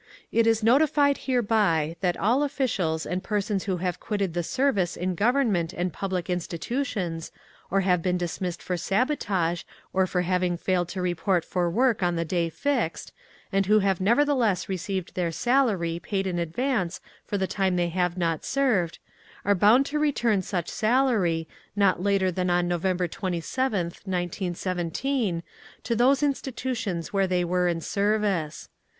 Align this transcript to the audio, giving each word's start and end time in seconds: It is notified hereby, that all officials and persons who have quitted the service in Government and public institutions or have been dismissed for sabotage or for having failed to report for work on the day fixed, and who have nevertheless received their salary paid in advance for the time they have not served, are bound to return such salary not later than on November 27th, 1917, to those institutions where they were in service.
It 0.31 0.47
is 0.47 0.63
notified 0.63 1.15
hereby, 1.29 1.95
that 2.01 2.17
all 2.17 2.41
officials 2.41 3.05
and 3.05 3.21
persons 3.23 3.65
who 3.65 3.77
have 3.77 3.99
quitted 3.99 4.33
the 4.33 4.41
service 4.41 4.97
in 4.97 5.13
Government 5.13 5.73
and 5.73 5.93
public 5.93 6.27
institutions 6.27 7.31
or 7.69 7.81
have 7.81 8.01
been 8.01 8.17
dismissed 8.17 8.63
for 8.63 8.77
sabotage 8.77 9.61
or 9.93 10.07
for 10.07 10.23
having 10.23 10.57
failed 10.57 10.89
to 10.89 11.03
report 11.03 11.45
for 11.45 11.69
work 11.69 12.01
on 12.01 12.15
the 12.15 12.25
day 12.25 12.49
fixed, 12.49 13.13
and 13.51 13.67
who 13.67 13.77
have 13.77 14.01
nevertheless 14.01 14.67
received 14.67 15.13
their 15.13 15.31
salary 15.31 15.99
paid 15.99 16.25
in 16.25 16.39
advance 16.39 16.99
for 17.23 17.37
the 17.37 17.45
time 17.45 17.75
they 17.75 17.89
have 17.89 18.17
not 18.17 18.43
served, 18.43 18.97
are 19.45 19.53
bound 19.53 19.85
to 19.85 19.99
return 19.99 20.41
such 20.41 20.67
salary 20.67 21.47
not 21.75 22.01
later 22.01 22.31
than 22.31 22.49
on 22.49 22.67
November 22.67 23.07
27th, 23.07 23.99
1917, 24.07 25.43
to 25.83 25.95
those 25.95 26.23
institutions 26.23 27.13
where 27.13 27.27
they 27.27 27.45
were 27.45 27.67
in 27.67 27.79
service. 27.79 28.67